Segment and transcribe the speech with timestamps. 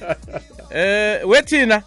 [0.72, 1.82] Eh wethina?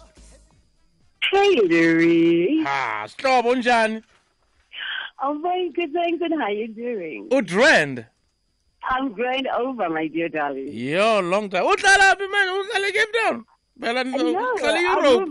[1.32, 2.62] Hey.
[2.64, 4.02] Ha, sihlobo njani?
[5.22, 6.22] I'm very good, thanks.
[6.22, 7.28] And how are you doing?
[7.30, 8.06] Udrand.
[8.90, 10.68] I'm growing over, my dear darling.
[10.70, 11.64] Yo, long time.
[11.64, 12.48] Uhlala phi man?
[12.48, 13.44] Uhlala Cape Town?
[13.80, 15.30] Phela No, Europe.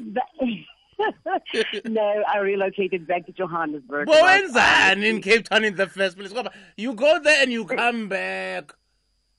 [1.85, 4.07] no, I relocated back to Johannesburg.
[4.07, 6.33] Bo about, wenzani in Cape Town in the first place?
[6.75, 8.73] You go there and you come back.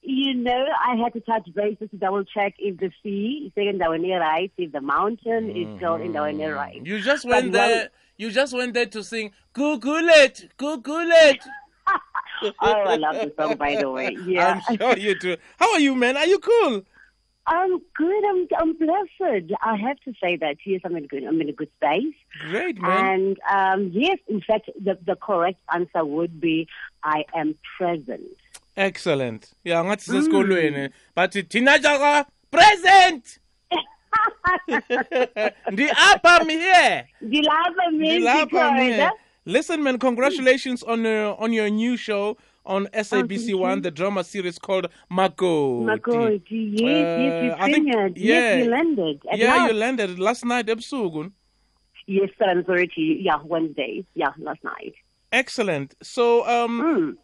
[0.07, 3.79] You know, I had to touch base just to double check if the sea is
[3.79, 6.85] down near right, if the mountain is still in down near right.
[6.85, 7.89] You just But went well- there.
[8.17, 10.47] You just went there to sing Google it.
[10.61, 10.83] oh,
[12.63, 14.17] I love the song, by the way.
[14.27, 14.61] Yeah.
[14.69, 15.37] I'm sure you do.
[15.59, 16.17] How are you, man?
[16.17, 16.83] Are you cool?
[17.47, 18.25] I'm good.
[18.31, 19.53] I'm, I'm blessed.
[19.63, 20.57] I have to say that.
[20.65, 21.25] Yes, I'm in good.
[21.25, 22.15] I'm in a good space.
[22.49, 23.07] Great, man.
[23.15, 26.69] And um, yes, in fact, the, the correct answer would be
[27.03, 28.23] I am present.
[28.77, 29.53] Excellent.
[29.65, 30.91] Yeah, ngathi sesikolweni.
[31.15, 33.39] But thina jaka present.
[35.71, 37.09] Ndi apha I'm here.
[37.23, 39.11] Dilapa means Ngilapha I'm because.
[39.47, 43.83] Listen, man, congratulations on uh, on your new show on SABC thank One, you.
[43.83, 45.83] the drama series called Mako.
[45.83, 48.13] Mako, yes, yes, we Uh, I think- premiered.
[48.17, 48.35] yeah.
[48.57, 49.21] Yes, you landed.
[49.35, 49.73] Yeah, last.
[49.73, 51.31] you landed last night ebusuku.
[52.07, 52.89] Yes, 7.30,
[53.23, 54.05] yeah, Wednesday.
[54.15, 54.95] Yeah, last night.
[55.33, 55.95] Excellent.
[56.03, 57.17] So, um, Mm.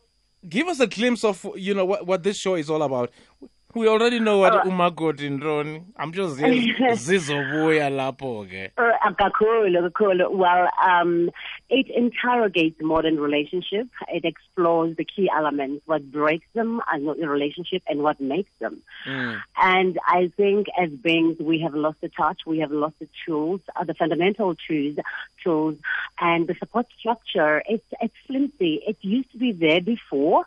[0.48, 3.10] Give us a glimpse of you know what, what this show is all about.
[3.72, 4.66] We already know what Alright.
[4.66, 5.84] umakoti Ndroni.
[5.96, 6.36] I'm just
[7.06, 8.72] zizobuya lapho ke.
[8.76, 10.30] Uh, kakhulu, kakhulu.
[10.32, 11.30] Well, um,
[11.68, 13.86] it interrogates modern relationship.
[14.08, 18.82] It explores the key elements, what breaks them as a relationship and what makes them.
[19.06, 19.40] Mm.
[19.56, 22.40] And I think as beings, we have lost the touch.
[22.44, 24.96] We have lost the tools, uh, the fundamental tools,
[25.44, 25.76] tools,
[26.20, 27.62] and the support structure.
[27.68, 28.82] It's it's flimsy.
[28.84, 30.44] It used to be there before,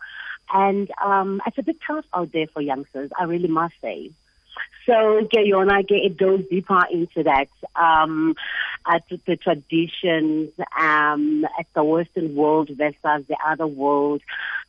[0.52, 3.11] and um, it's a bit tough out there for youngsters.
[3.17, 4.11] I really must say.
[4.85, 8.35] So ke yona ke it goes deeper into that um
[8.85, 14.22] at the traditions um at the western world versus the other world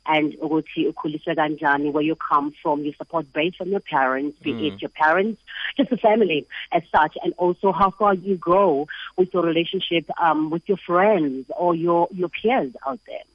[0.05, 4.67] and ukuthi ukhuliswe kanjani where you come from your support base from your parents be
[4.67, 5.41] it your parents
[5.75, 10.49] just the family as such and also how far you go with your relationship um
[10.49, 13.25] with your friends or your your peers out there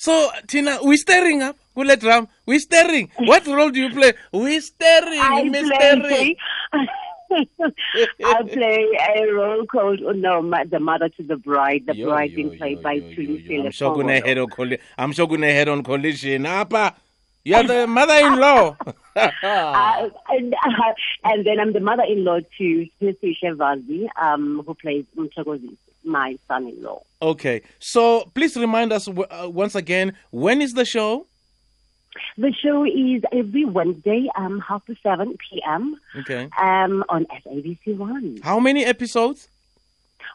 [0.00, 1.56] So, Tina, we're staring up.
[1.74, 2.26] Kule drum.
[2.46, 3.10] We staring.
[3.18, 4.14] What role do you play?
[4.32, 5.20] We're staring.
[5.20, 6.36] I play, staring.
[8.24, 11.84] I play a role called oh no, the mother to the bride.
[11.86, 14.78] The Yo, bride yo, being played yo, by yo, I'm sure gonna head on colli-
[14.96, 16.46] I'm sure gonna head on collision.
[16.46, 16.94] Apa,
[17.44, 18.76] you're the mother-in-law.
[19.16, 20.92] Uh, and, uh,
[21.24, 27.02] and then I'm the mother-in-law to Sisi Shevazi, um, who plays Mchogozi, my son-in-law.
[27.22, 31.26] okay, so please remind us uh, once again when is the show?
[32.36, 35.96] The show is every Wednesday, um, half past seven p.m.
[36.20, 36.48] Okay.
[36.58, 38.38] Um, on SABC One.
[38.42, 39.48] How many episodes?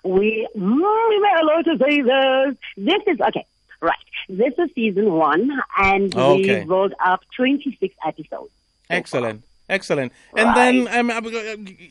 [0.04, 2.58] We, mm, we were allowed to say this.
[2.78, 3.46] This is, okay,
[3.82, 3.96] right.
[4.30, 6.64] This is season one, and Okay.
[6.64, 8.52] we rolled up 26 episodes.
[8.90, 9.44] Excellent.
[9.68, 10.12] Excellent.
[10.38, 11.22] And then, um, uh,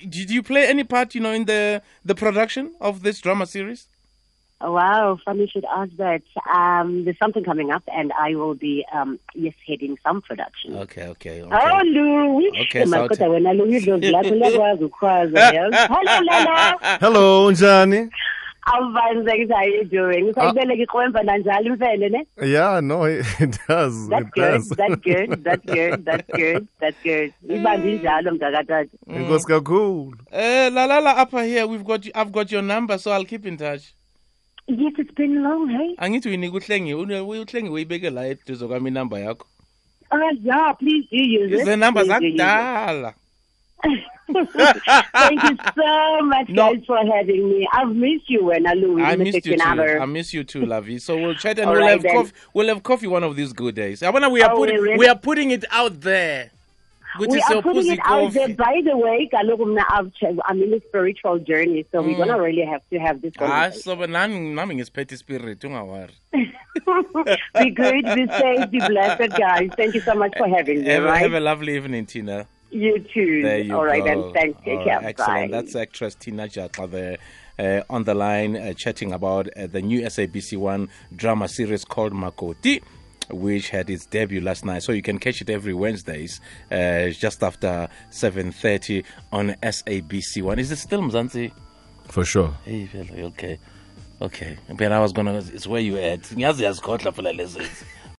[0.08, 3.88] did you play any part, you know, in the the production of this drama series?
[4.60, 6.22] Oh, Wow, funny you should ask that.
[6.54, 10.76] Um, there's something coming up, and I will be, um, yes, heading some production.
[10.76, 11.52] Okay, okay, okay.
[11.52, 12.48] Oh, Louis.
[12.62, 12.90] Okay, Sawuthi.
[12.90, 15.88] madoda wena Louis dlozi lakho liyakwazi ukhwaza yes.
[17.00, 18.10] Hello Lala.
[18.66, 18.96] Hello, njani?
[18.96, 20.28] Awubanzi thanks how you doing?
[20.30, 22.26] Usayibeleka iqwemba nanjalo imfene ne?
[22.42, 24.08] Yeah, no, it, it does.
[24.08, 24.52] That's it good.
[24.52, 24.68] does.
[24.68, 25.44] That's good.
[25.44, 26.04] That's good.
[26.04, 26.68] That's good.
[26.80, 27.32] That's good.
[27.48, 28.90] Ibambe injalo mntakatata.
[29.16, 30.14] Inkosi kakhulu.
[30.32, 33.46] Uh, la la la, upper here, we've got, I've got your number, so I'll keep
[33.46, 33.94] in touch.
[34.66, 35.94] Yes, it's been long, hey?
[35.98, 39.46] angithi uyinika uhlengiwe une- uhlengiwe uyibeke la eduze kwami inamba yakho
[40.12, 41.60] Uh, yeah, please do use it.
[41.60, 42.38] izenamba Please do use it.
[42.38, 43.14] zakudala
[44.32, 46.74] Thank you so much, No.
[46.74, 47.68] guys, for having me.
[47.72, 48.66] I've missed you, when.
[48.66, 49.18] I Mr.
[49.18, 49.62] missed you too.
[49.62, 51.00] I miss you too, Lavi.
[51.00, 52.16] So we'll chat and All we'll right have then.
[52.16, 52.32] coffee.
[52.54, 54.02] We'll have coffee one of these good days.
[54.02, 56.50] I wanna we are Oh, putting really- we are putting it out there.
[57.16, 58.48] Good We are putting it out there.
[58.48, 62.40] By the way, kaloku mna I've ch- I'm in a spiritual journey, so we're gonna
[62.40, 65.60] really have to have this Ah, so but nami nami ngisiphethe spirit
[67.60, 69.70] be good, be safe, be blessed, guys.
[69.76, 70.88] Thank you so much for having me.
[70.88, 71.20] Have, right?
[71.22, 72.48] have a lovely evening, Tina.
[72.74, 73.42] You too.
[73.42, 74.32] There you All right, go.
[74.32, 74.32] then.
[74.32, 74.60] Thanks.
[74.64, 75.00] Take All care.
[75.04, 75.52] excellent.
[75.52, 75.56] Bye.
[75.62, 77.18] That's actress Tina Jaxa there
[77.58, 82.12] uh, on the line uh, chatting about uh, the new SABC One drama series called
[82.12, 82.82] Makoti.
[83.30, 87.42] Which had its debut last night, so you can catch it every Wednesdays, uh, just
[87.42, 90.58] after seven thirty on SABC One.
[90.58, 91.50] Is it still Mzansi?
[92.08, 92.54] For sure.
[92.66, 92.86] Hey,
[93.18, 93.58] okay,
[94.20, 94.58] okay.
[94.76, 95.38] But I was gonna.
[95.38, 96.20] It's where you at.
[96.20, 97.66] Ngiyazi yazikhohlwa phela lezi.